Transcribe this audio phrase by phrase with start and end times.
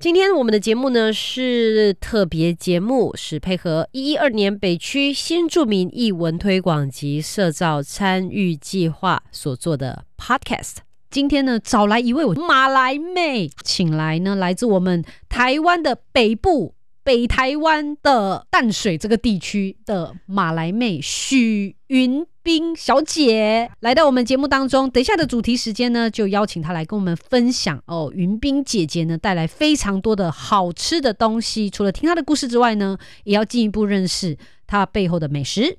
[0.00, 10.76] 今天我们的节目呢是特别节目，是配合一一二年北区新著名译文推广及社造参与计划所做的 Podcast。
[11.10, 24.88] 今天呢，找来一位我马来妹，请来呢来自我们台湾的北部北台湾的淡水这个地区的马来妹许云冰小姐来到我们节目当中。
[24.88, 28.10] 等一下的主题时间呢，就邀请她来跟我们分享哦。
[28.14, 35.76] 云冰姐姐呢带来非常多的好吃的东西，除了听她的故事之外呢，也要进一步认识她背后的美食。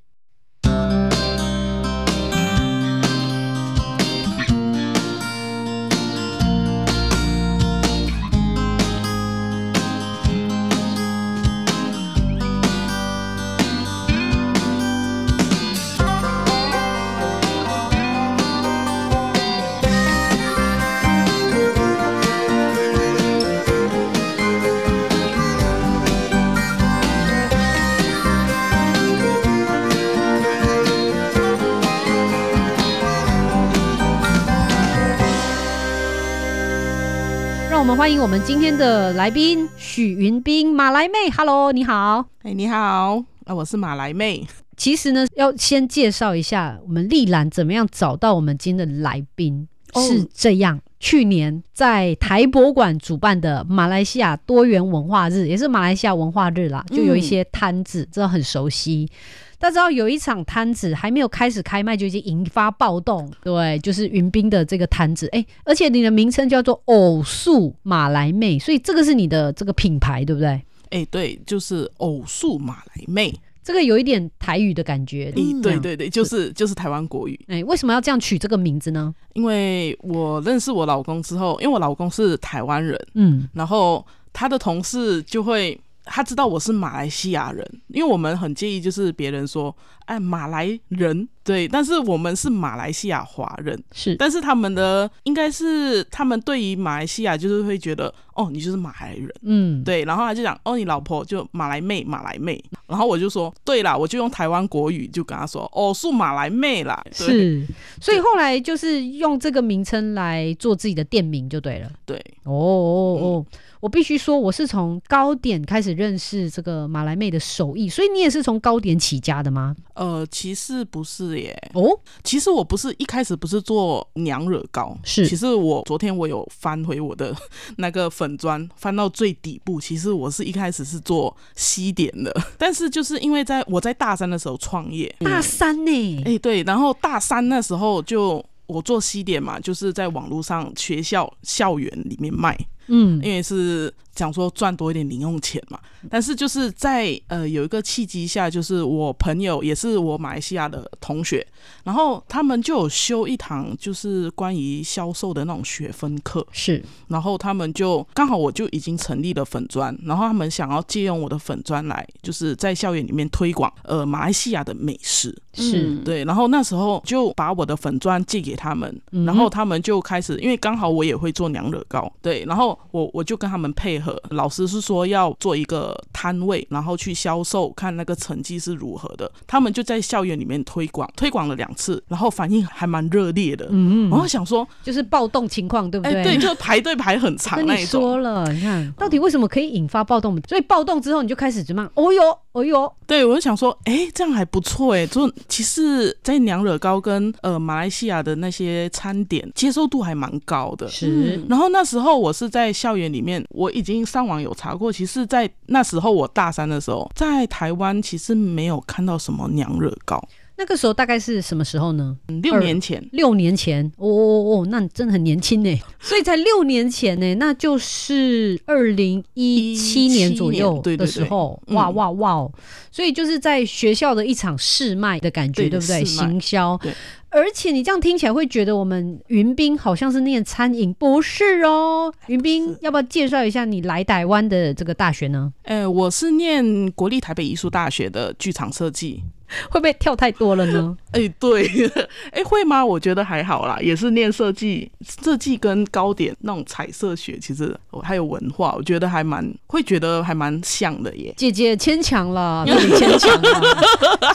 [38.00, 42.26] 欢迎我们今天的来宾许云冰马来妹，Hello，你好。
[42.44, 44.48] 哎，你好，啊，我是马来妹。
[44.78, 50.80] 其实呢，要先介绍一下我们丽兰怎么样找到我们今天的来宾，哦是这样。
[51.00, 59.10] 去年在台博馆主办的马来西亚多元文化日，也是马来西亚文化日啦，就有一些摊子，这很熟悉。
[59.58, 70.62] 大家知道有一场摊子还没有开始开卖就已经引发暴动，对，就是云冰的这个摊子，哎、而且你的名称叫做偶数马来妹，所以这个是你的这个品牌，对不对？
[70.92, 73.34] 哎，对，就是偶数马来妹。
[73.70, 77.40] 这个有一点台语的感觉，哎，这样，对对对，就是就是台湾国语。
[77.50, 79.14] 哎、为什么要这样取这个名字呢？
[79.34, 84.04] 因为我认识我老公之后，因为我老公是台湾人，嗯，然后
[84.34, 85.80] 他的同事就会。
[86.06, 102.64] 他知道我是马来西亚人，因为我们很介意，就是别人说，哎，马来人，对，但是我们是马来西亚华人，是，但是他们的应该是他们对于马来西亚就是会觉得，哦，你就是马来人，嗯，对，然后他就讲，哦，你老婆就马来妹，马来妹。
[102.88, 107.00] 然后我就说，对啦，我就用台湾国语就跟他说，哦，是马来妹啦。
[107.16, 107.28] 对。
[107.28, 107.68] 是，
[108.02, 111.92] 所以后来就是用这个名称来做自己的店名就对了。
[112.06, 113.46] 对，哦哦哦，
[113.80, 119.76] 我必须说，我是从糕点开始认识这个马来妹的手艺，所以你也是从糕点起家的吗？
[119.94, 127.34] 呃，其实不是耶，哦，其实我不是一开始不是做娘惹糕，是其实我昨天我有翻回我的
[127.78, 136.22] 那个粉砖，翻到最底部，其实我是一开始是做西点的， 但是就是因为在我在大三的时候创业，大三呢？
[136.26, 142.58] 哎、对，然后大三那时候就我做西点嘛，就是在网络上学校校园里面卖，
[142.90, 143.22] 嗯。
[143.24, 145.80] 因为是想说赚多一点零用钱嘛。
[146.10, 151.46] 但是就是在呃有一个契机下，就是我朋友也是我马来西亚的同学，
[151.84, 165.38] 然后他们就有修一堂就是关于销售的那种学分课，是，然后他们就刚好我就已经成立了粉砖，然后他们想要借用我的粉砖来就是在校园里面推广呃马来西亚的美食。
[165.54, 165.98] 是。
[166.06, 179.32] 对，然后那时候就把我的粉砖借给他们，然后他们就开始，因为刚好我也会做娘惹糕，对，然后我我就跟他们配合，老师是说要做一个摊位，然后去销售，看那个成绩是如何的。
[179.46, 183.68] 他们就在校园里面推广，推广了两次，然后反应还蛮热烈的。
[183.70, 186.24] 嗯然后想说，就是暴动情况，对不哎、对？
[186.24, 188.02] 对，就排队排很长那一种。
[188.02, 190.40] 说了，你看到底为什么可以引发暴动？
[190.48, 191.92] 所以暴动之后，你就开始怎么样？
[191.96, 195.06] 哦哟，哦哟，对，我就想说，哎、这样还不错哎。
[195.06, 200.88] 就其实，在娘惹糕跟呃马来西亚的那些餐点接受度还蛮高的。
[200.88, 210.20] 是然后那时候我是在校园里面，我已经上网有查过，其实，在那时候我大三的时候，在台湾其实没有看到什么娘惹糕。
[210.60, 212.18] 那个时候大概是什么时候呢？
[212.28, 222.52] 嗯六年前，六年前，哦哦哦，那你真的很年轻呢， 所以在六年前呢，那就是二零一七年左右的时候，嗯哇哇哇哦！
[222.92, 226.04] 所以就是在学校的一场试卖的感觉，对对不对？
[226.04, 226.92] 行销对，
[227.30, 232.14] 而且你这样听起来会觉得我们云斌好像是念餐饮，不是哦？
[232.28, 235.54] 云斌要不要介绍一下你来台湾的这个大学呢？
[235.64, 239.24] 哎，我是念国立台北艺术大学的剧场设计。
[239.70, 240.98] 会不会跳太多了呢？
[241.12, 241.68] 哎，对，
[242.32, 242.86] 哎，会吗？
[242.86, 244.92] 我觉得还好啦，也是念设计，
[245.24, 251.34] 设计跟糕点那种彩色学，其实还有文化，我觉得还蛮会觉得还蛮像的耶。
[251.36, 253.62] 姐姐牵强了，你牵强了。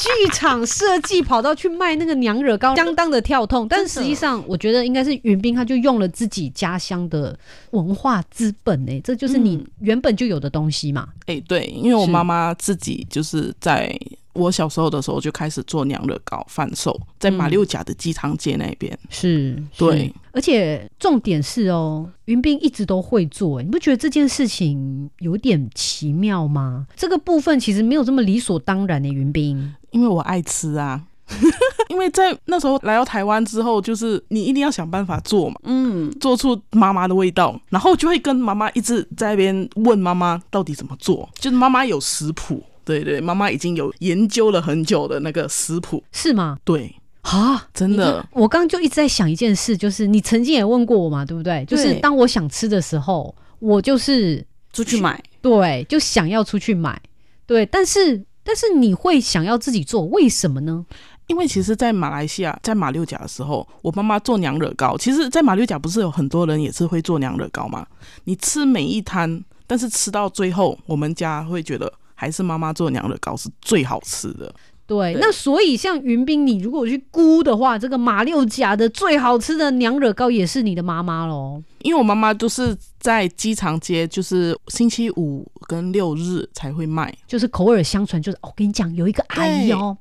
[0.00, 3.68] 剧场设计跑到去卖那个娘惹糕，相当的跳痛。
[3.68, 7.38] 但实际上，我觉得应该是云斌，他就用了自己家乡的
[7.70, 11.08] 文化资本，哎，这就是你原本就有的东西嘛。
[11.26, 13.96] 哎，对，因为我妈妈自己就是在。
[14.34, 18.96] 我小时候的时候就开始做娘惹糕贩售，在马六甲的机场街那边。
[19.08, 26.86] 是，对，而且重点是哦，云斌一直都会做，你不觉得这件事情有点奇妙吗？
[26.96, 31.00] 这个部分其实没有这么理所当然的，云斌，因为我爱吃啊，
[31.88, 42.62] 因为在那时候来到台湾之后，就是你一定要想办法做嘛，嗯，做出妈妈的味道，然后就会跟妈妈一直在那边问妈妈到底怎么做，就是妈妈有食谱。
[42.84, 46.58] 对对，妈妈已经有研究了很久的那个食谱，是吗？
[46.64, 48.24] 对啊，真的。
[48.32, 51.64] 我刚刚就一直在想一件事，就是你曾经也问过我嘛，对不对？
[51.64, 54.44] 就是当我想吃的时候，我就是
[54.74, 57.00] 出去买，对，就想要出去买，
[57.46, 57.64] 对。
[57.64, 60.84] 但是，但是你会想要自己做，为什么呢？
[61.28, 64.94] 因为其实，在马来西亚，在马六甲的时候，我妈妈做娘惹糕。
[64.98, 67.86] 其实，在马六甲不是有很多人也是会做娘惹糕吗？
[68.24, 71.90] 你吃每一摊，但是吃到最后，我们家会觉得。
[72.14, 74.54] 还是妈妈做娘惹糕是最好吃的。
[74.86, 81.62] 对，那所以像云冰，你如果去估的话，这个马六甲的最好吃的娘惹糕也是你的妈妈喽。
[81.80, 88.20] 因为我妈妈都是在机场街，就是星期五跟六日才会卖，就是口耳相传。
[88.20, 89.96] 就是我跟你讲，有一个阿姨哦，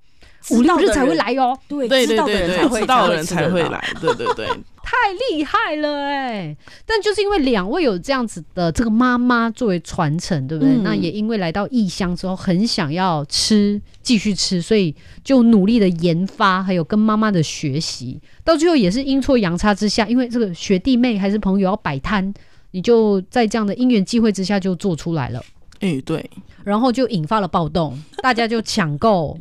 [0.51, 1.57] 五六日才会来哦。
[1.67, 3.83] 对对对对，知道的人才会来。
[4.01, 4.47] 对对对。
[4.85, 4.97] 太
[5.31, 6.55] 厉害了哎！
[6.85, 10.75] 但就是因为两位有这样子的这个妈妈作为传承，对不对？
[10.83, 14.93] 那也因为来到异乡之后，很想要吃，继续吃，所以
[15.23, 22.33] 就努力的研发，还有跟妈妈的学习，到最后也是阴错阳差之下，因为这个学弟妹还是朋友要摆摊，
[22.71, 25.41] 你就在这样的因缘机会之下就做出来了。
[25.83, 26.29] 哎，对，
[26.63, 29.37] 然后就引发了暴动， 大家就抢购。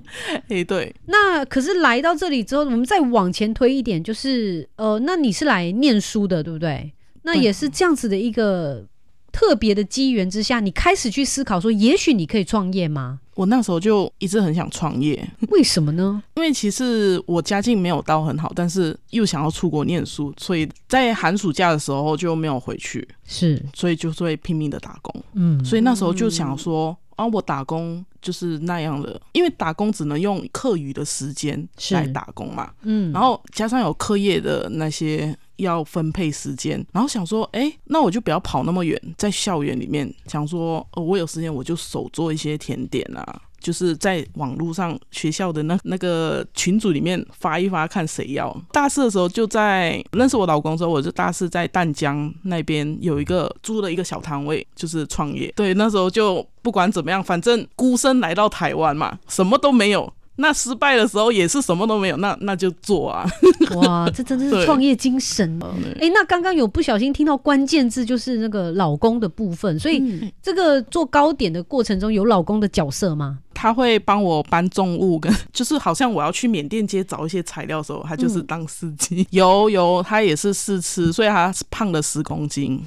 [0.49, 6.93] 哎，对，那可是来到这里之后，我们再往前推一点，就是呃，那你是来念书的，对不对？
[7.23, 8.85] 那也是这样子的一个
[9.31, 13.21] 特别的机缘之下，你开始去思考说，也许你可以创业吗？
[13.35, 16.23] 我那时候就一直很想创业，为什么呢？
[16.35, 35.37] 因为其实我家境没有到很好，但是又想要出国念书，所以在寒暑假的时候就没有回去，是，所以就会拼命的打工，嗯，所以那时候就想说，啊，我打工就是那样的，因为打工只能用课余的时间来打工嘛，嗯，然后加上有课业的那些。
[35.57, 48.55] 要分配时间，然后想说，哎，那我就不要跑那么远，在校园里面想说，哦，我有时间我就手做一些甜点啊，就是在网络上学校的那那个群组里面发一发，看谁要。
[48.73, 55.53] 大四的时候就在认识我老公之后，我就大四在淡江那边有一个租了一个小摊位，就是创业。
[55.55, 60.13] 对，那时候就不管怎么样，反正孤身来到台湾嘛，什么都没有。
[60.37, 63.29] 那失败的时候也是什么都没有，那那就做啊！
[63.77, 65.61] 哇，这真的是创业精神。
[66.01, 69.79] 哎，那刚刚有不小心听到关键字，就是那个老公的部分。
[69.79, 73.41] 所以这个做糕点的过程中有老公的角色吗？
[73.53, 79.27] 他会帮我搬重物，跟 就是好像我要去缅甸街找一些材料的时候，他就是当司机。
[79.31, 82.83] 有有，他也是试吃，所以他胖了十公斤。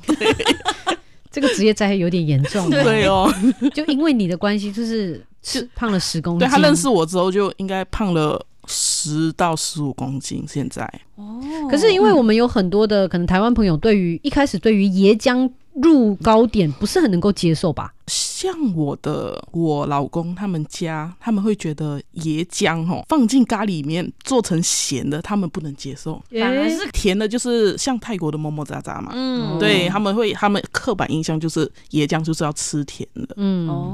[1.31, 2.69] 这个职业灾害有点严重。
[2.69, 3.31] 对哦，
[3.73, 5.23] 就因为你的关系，就是。
[5.45, 10.43] 是胖了十公斤，对他认识我之后就应该胖了十到十五公斤。
[10.47, 10.83] 现在
[11.15, 17.93] 哦，可是因为我们有很多的可能台湾朋友，对于一开始对于椰浆入糕点不是很能够接受吧？
[18.07, 29.11] 像我的我老公他们家，他们会觉得椰浆哦放进咖喱里面做成咸的，他们不能接受，反而是甜的，就是像泰国的么么喳喳嘛。
[29.13, 33.29] 嗯，对他们会，他们刻板印象就是椰浆就是要吃甜的。
[33.37, 33.93] 嗯哦，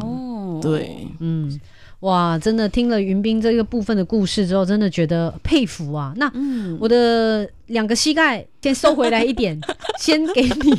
[0.59, 1.59] 对，嗯，
[1.99, 6.13] 哇，真的听了云斌这个部分的故事之后，真的觉得佩服啊。
[6.17, 6.31] 那
[6.79, 9.59] 我的两个膝盖先收回来一点，
[9.99, 10.75] 先给你。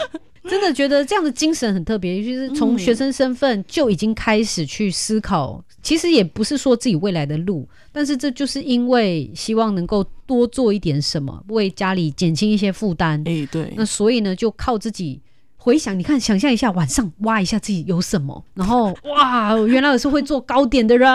[0.48, 5.64] 真的觉得这样的精神很特别，尤其是从学生身份就已经开始去思考。
[5.84, 13.22] 其实也不是说自己未来的路，但是这就是因为希望能够多做一点什么，为家里减轻一些负担。
[13.24, 13.72] 哎，对。
[13.76, 15.20] 那所以呢，就靠自己
[15.64, 21.08] 回想，你看，想象一下，晚上挖一下自己有什么，然后 哇，原来我是会做糕点的人。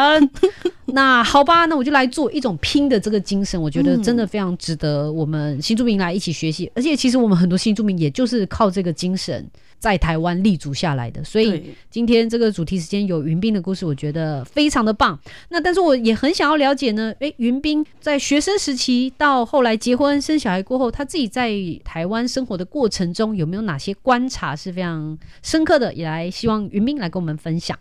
[0.93, 6.71] 那好吧，那我就来做一种拼的这个精神，我觉得真的非常值得我们新住民来一起学习。
[6.73, 9.45] 而且其实我们很多新住民也就是靠这个精神
[9.79, 11.23] 在台湾立足下来的。
[11.23, 15.19] 所以今天这个主题时间有云斌的故事，我觉得非常的棒。
[15.49, 21.51] 那但是我也很想要了解呢，诶，云斌在学生时期到后来结婚生小孩过后，他自己在
[21.83, 25.93] 台湾生活的过程中有没有哪些观察是非常深刻的？
[25.93, 27.77] 也来希望云斌来跟我们分享。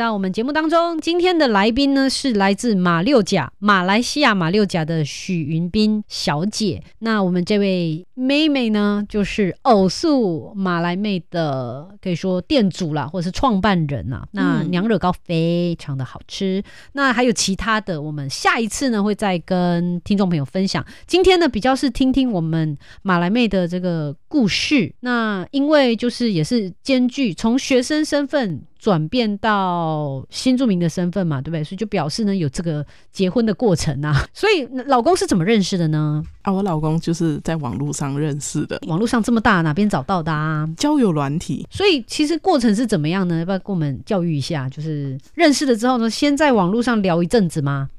[0.00, 0.98] 到我们节目当中。
[0.98, 6.82] 今天的来宾呢是来自马六甲，马来西亚马六甲的许云斌小姐。
[7.00, 14.26] 那我们这位妹妹呢，就是偶素马来妹的，可以说店主啦，或者是创办人呐。
[14.30, 16.62] 那娘惹糕非常的好吃。
[16.92, 20.82] 那还有其他的，我们下一次呢会再跟听众朋友分享。
[21.06, 24.94] 今天呢比较是听听我们马来妹的这个故事。
[25.00, 28.62] 那因为就是也是兼具从学生身份。
[28.80, 31.62] 转变到新住民的身份嘛，对不对？
[31.62, 34.24] 所以就表示呢有这个结婚的过程啊。
[34.32, 36.22] 所以老公是怎么认识的呢？
[36.42, 40.66] 啊，我老公就是在网络上认识的，网络上这么大，哪边找到的啊？
[40.78, 41.66] 交友软体。
[41.70, 43.40] 所以其实过程是怎么样呢？
[43.40, 44.66] 要不要跟我们教育一下？
[44.70, 47.90] 就是认识了之后呢，先在网络上聊一阵子吗？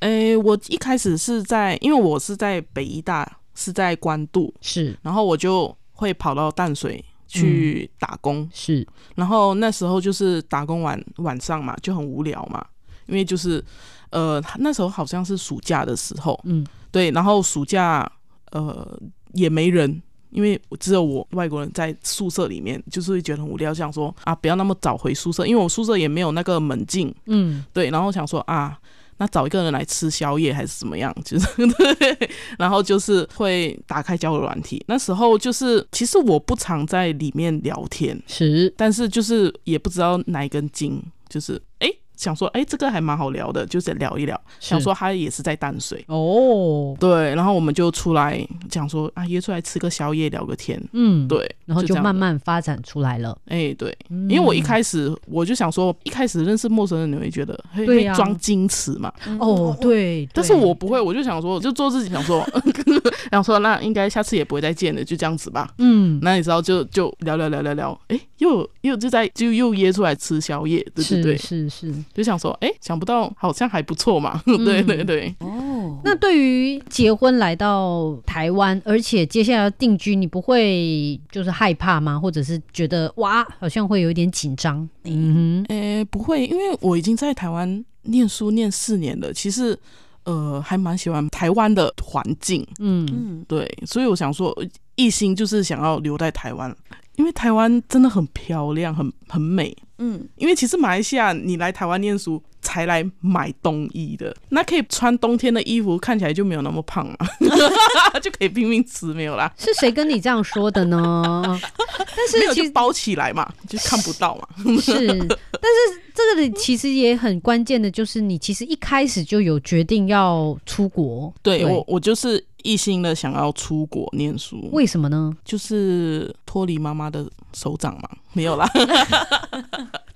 [0.00, 12.66] 诶、我一开始是在，因为我是在北医大，是在关渡，是然后我就会跑到淡水去打工，是，然后那时候就是打工晚晚上嘛，就很无聊嘛，
[13.06, 13.64] 因为就是
[14.10, 18.10] 呃那时候好像是暑假的时候，嗯，对，然后暑假
[18.50, 19.00] 呃
[19.34, 20.02] 也没人。
[20.30, 28.78] 因为只有我外国人在宿舍里面，就是会觉得很无聊，想说啊，不要那么早回宿舍，因为我宿舍也没有那个门禁，嗯，对，然后想说啊，
[29.18, 34.82] 那找一个人来吃宵夜还是怎么样，就是对，然后就是会打开交友软体。
[34.88, 44.38] 那时候就是其实我不常在里面聊天，是，但是就是也不知道哪一根筋，就是哎想说哎这个还蛮好聊的，就是聊一聊。
[44.60, 53.38] 想说他也是在淡水，哦，对，然后我们就出来讲说啊约出来吃个宵夜聊个天，嗯，，对，然后就慢慢发展出来了。
[53.46, 62.44] 哎对，因因为我一开始我就想说，一开始认识陌生人，你会觉得会对呀装矜持嘛，哦，对，但是我不会，我就想说，我就做自己，想说，
[63.30, 65.72] 想说那应该下次也不会再见了，就这样子吧。
[65.78, 71.94] 嗯，那你知道就就聊聊聊聊聊，哎，又又就在就又约出来吃宵夜，对对是对，是是。
[72.14, 75.34] 就想说，哎，想不到好像还不错嘛， 嗯对对对。
[75.40, 82.18] 哦，那对于结婚来到台湾，而且接下来要定居，你不会就是害怕吗？
[82.18, 84.88] 或者是觉得哇，好像会有一点紧张？
[85.04, 89.78] 嗯哼，诶，不会，因为我已经在台湾念书念四年了，其实
[90.24, 94.52] 呃还蛮喜欢台湾的环境，嗯，嗯，对，所以我想说，
[94.96, 96.74] 一心就是想要留在台湾，
[97.16, 99.76] 因为台湾真的很漂亮，很很美。
[99.98, 107.16] 嗯，因为其实马来西亚你来台湾念书才来买冬衣的，那可以穿冬天的衣服，看起来就没有那么胖了，
[108.20, 111.32] 就可以拼命吃，没有啦，是谁跟你这样说的呢？
[111.98, 114.48] 但没有是其实就包起来嘛，就看不到嘛。
[114.80, 125.32] 是，但是这个里其实也很关键的，就是你其实一开始就有决定要出国，对我，我就是一心的想要出国念书，为什么呢？
[125.44, 127.24] 就是脱离妈妈的
[127.54, 128.68] 手掌嘛，没有啦。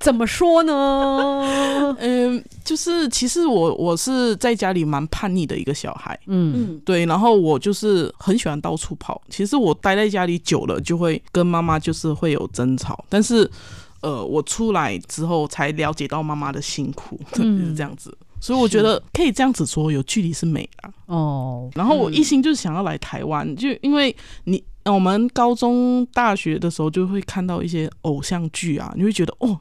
[0.01, 1.97] 怎么说呢？
[2.01, 2.32] 嗯，
[2.65, 9.21] 就是其实我我是在家里蛮叛逆的一个小孩，嗯嗯，对，然后我就是很喜欢到处跑。
[9.29, 13.51] 其实我待在家里久了，就会跟妈妈就是会有争吵，但是
[14.01, 18.17] 呃，我出来之后才了解到妈妈的辛苦， 嗯是这样子。
[18.41, 20.91] 所以我觉得可以这样子说，有距离是美啊。
[21.07, 29.57] 哦，然后我一心就是想要来台湾，就因为你我们高中、大学的时候就会看到一些偶像剧啊，你会觉得哦，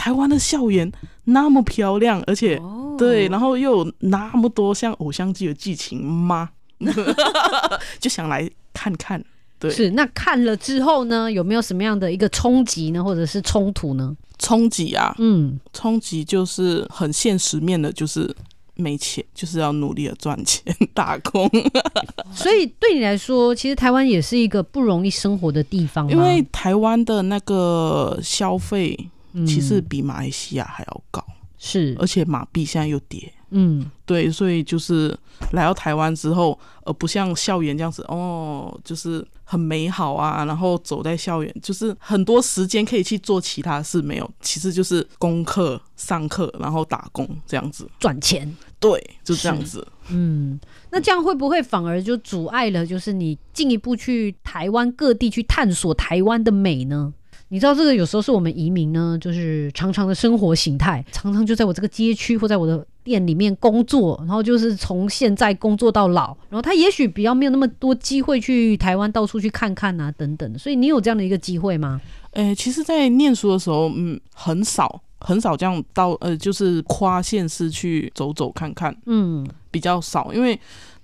[0.00, 0.90] 台湾的校园
[1.24, 6.48] 那么漂亮，而且、哦对，然后又有那么多像偶像剧的剧情吗？
[8.00, 9.22] 就想来看看。
[9.58, 14.16] 对，是那看了之后呢，有没有什么样的一个冲击呢，或者是冲突呢？
[14.38, 18.34] 冲击啊，嗯，冲击就是很现实面的，就是
[18.76, 21.46] 没钱，就是要努力的赚钱打工。
[22.32, 28.98] 所以对你来说，其实台湾也是一个不容易生活的地方，因为台湾的那个消费
[29.32, 31.24] 嗯其实比马来西亚还要高，
[31.58, 33.32] 是而且马币现在又跌。
[33.52, 35.08] 嗯对，所以就是
[35.52, 47.90] 来到台湾之后，而，不像校园这样子哦，就是很美好啊，然后走在校园，就是很多时间可以去做其他事，没有，其实就是功课、上课，然后打工这样子。
[47.98, 48.56] 赚钱。
[48.78, 49.84] 对，就这样子。
[50.10, 50.58] 嗯，
[50.90, 57.12] 那这样会不会反而就阻碍了，就是你进一步去台湾各地去探索台湾的美呢？
[57.52, 72.00] 你知道这个有时候是我们移民呢，就是常常的生活形态，常常就在我这个街区或在我的店里面工作，然后就是从现在工作到老，然后他也许比较没有那么多机会去台湾到处去看看啊等等，所以你有这样的一个机会吗？
[72.34, 80.56] 诶、其实，在念书的时候，嗯，很少很少这样到呃，就是跨县市去走走看看，嗯，比较少，因为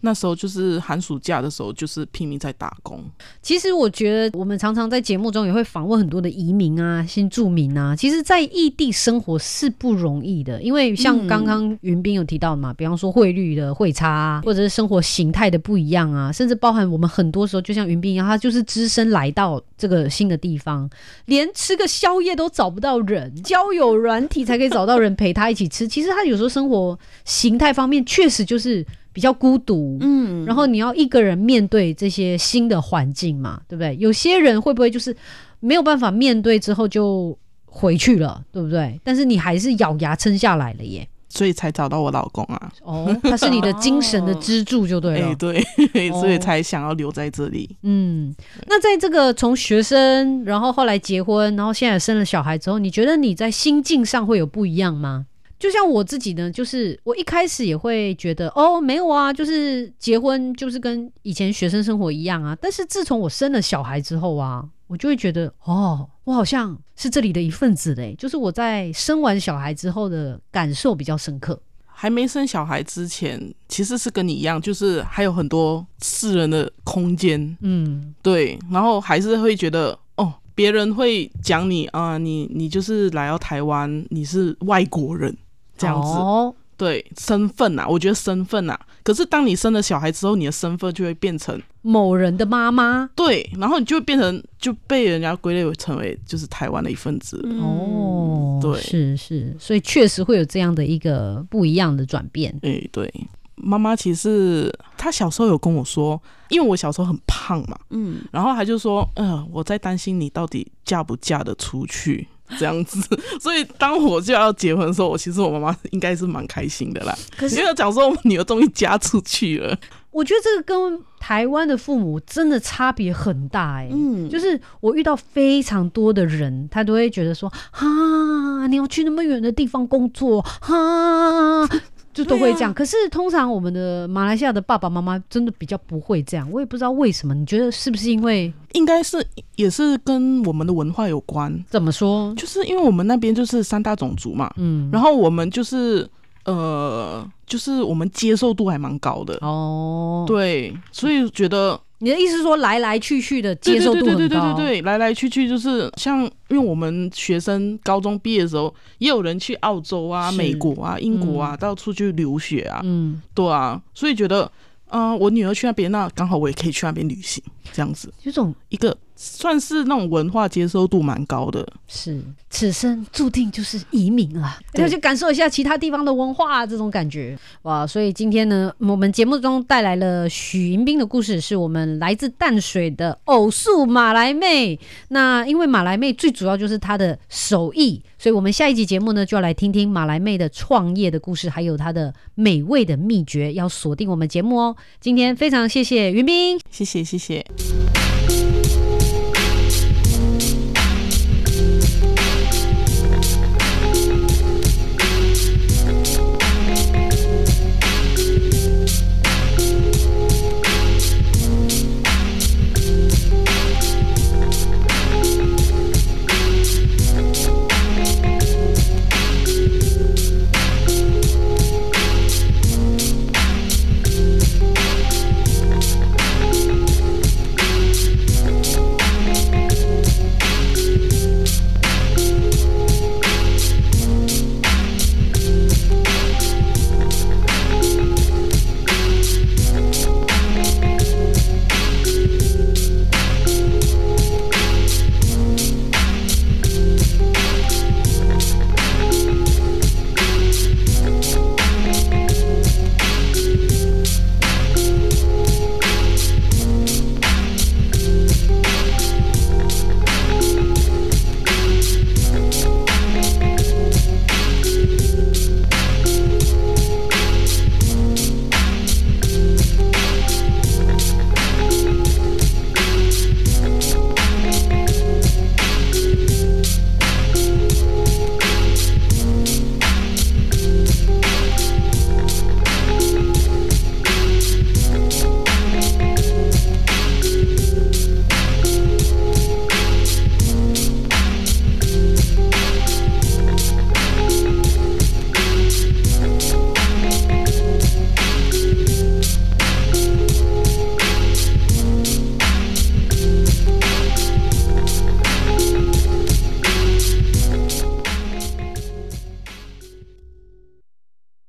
[0.07, 3.03] 那时候就是寒暑假的时候，就是拼命在打工。
[3.43, 7.97] 其实我觉得，我们常常在节目中也会访问很多的移民啊、新住民啊。
[7.97, 20.89] 其实，在异地生活是不容易的，因为像刚刚云斌有提到嘛，比方说汇率的汇差、啊，或者是生活形态的不一样啊，甚至包含我们很多时候，就像云斌一样，他就是只身来到这个新的地方，
[21.25, 25.89] 连吃个宵夜都找不到人，交友软体才可以找到人陪他一起吃。
[25.89, 28.87] 其实他有时候生活形态方面确实就是
[29.17, 33.97] 比较孤独，嗯，然后你要一个人面对这些新的环境嘛，对不对？
[33.97, 35.17] 有些人会不会就是
[35.59, 39.01] 没有办法面对之后就回去了，对不对？
[39.03, 41.09] 但是你还是咬牙撑下来了耶。
[41.31, 45.35] 所以才找到我老公啊，哦，他是你的精神的支柱就对 哎、了。
[45.37, 45.65] 对，
[46.11, 47.75] 哦所以才想要留在这里。
[47.83, 48.35] 嗯，
[48.67, 55.25] 那在这个从学生，然后后来结婚，然后现在生了小孩之后，你觉得你在心境上会有不一样吗？
[55.59, 62.57] 就像我自己呢，就是我一开始也会觉得，哦，没有啊，就是结婚就是跟以前学生生活一样啊。
[62.61, 68.15] 但是自从我生了小孩之后啊，我就会觉得，哦，我好像是这里的一份子嘞。
[68.19, 71.59] 就是我在生完小孩之后的感受比较深刻。
[71.99, 85.35] 还没生小孩之前，其实是跟你一样，就是还有很多私人的空间，嗯，对，然后还是会觉得哦，别人会讲你啊、你你就是来到台湾，你是外国人
[85.77, 93.09] 这样子，哦，对，身份啊，我觉得身份啊，可是当你生了小孩之后，你的身份就会变成某人的妈妈。
[93.15, 102.55] 对，然后你就会变成就被人家归类为成为就是台湾的一份子，嗯哦，对是是，所以确实会有这样的一个不一样的转变。
[102.63, 103.13] 诶，对，
[103.55, 112.29] 妈妈其实她小时候有跟我说，因为我小时候很胖嘛，嗯，然后她就说，嗯、我在担心你到底嫁不嫁得出去。
[112.59, 113.01] 这样子，
[113.41, 119.77] 所以当我就要结婚的时候，我其实我妈妈应该是蛮开心的啦，可因为讲说我女儿终于嫁出去了。
[120.11, 131.69] 我觉得这个跟台湾的父母真的差别很大哎、嗯就是我遇到非常多的人，他都会觉得说，哈，你要去那么远的地方工作，哈。
[132.17, 137.35] 就都会这样，可是通常我们的马来西亚的爸爸妈妈真的比较不会这样，我也不知道为什么。
[137.35, 139.23] 你觉得是不是因为应该是
[139.57, 142.35] 也是跟我们的文化有关，怎么说？
[142.35, 146.09] 就是因为我们那边就是三大种族嘛，嗯，然后我们就是
[146.47, 154.01] 呃，就是我们接受度还蛮高的，哦，对，所以觉得你的意思是说来来去去的接受度？
[154.01, 164.51] 对对对对，来来去去就是像，因为我们学生高中毕业的时候，也有人去澳洲啊、美国啊、英国啊，到处去留学啊，嗯，对啊，所以觉得，
[164.91, 171.67] 嗯、我女儿去那边，那刚好我也可以去那边旅行，这样子，有种一个算是那种文化接受度蛮高的。
[171.89, 177.87] 是此生注定就是移民了，对要去感受一下其他地方的文化、这种感觉哇！
[177.87, 184.79] 所以今天呢，我们节目中带来了许迎宾的故事，是我们来自淡水的偶数马来妹。
[185.09, 194.77] 那因为马来妹最主要就是她的手艺，所以我们下一集节目呢就要来听听马来妹的创业的故事，还有她的美味的秘诀，要锁定我们节目哦。
[195.01, 196.59] 今天非常谢谢云斌。
[196.71, 197.45] 谢谢谢谢。
[197.59, 197.86] you